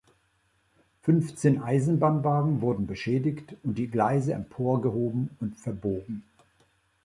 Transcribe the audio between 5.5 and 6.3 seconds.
verbogen.